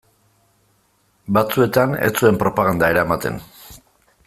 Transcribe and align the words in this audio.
Batzuetan 1.39 1.95
ez 2.07 2.11
zuen 2.21 2.41
propaganda 2.45 2.91
eramaten. 2.97 3.41